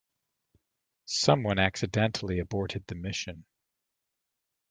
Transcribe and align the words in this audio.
Someone 1.05 1.59
accidentally 1.59 2.39
aborted 2.39 2.85
the 2.87 2.95
mission. 2.95 3.45